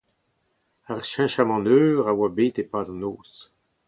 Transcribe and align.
Ar 0.91 1.01
cheñchamant 1.09 1.67
eur 1.81 2.03
a 2.11 2.13
oa 2.17 2.29
bet 2.35 2.55
e-pad 2.63 2.87
an 2.93 2.97
noz. 3.01 3.31